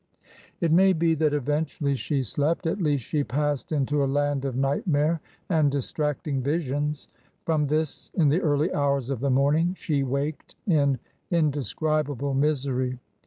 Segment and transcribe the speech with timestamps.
[0.61, 4.55] It may be that eventually she slept; at least she passed into a land of
[4.55, 7.07] nightmare and distracting visions.
[7.45, 10.97] From this in the early hours of the morning she waked in
[11.29, 12.97] in describable misery.